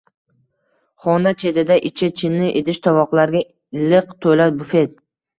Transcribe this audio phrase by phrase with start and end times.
[1.05, 3.43] Xona chetida ichi chinni idish-tovoqlarga
[3.91, 4.97] liq toʼla bufet.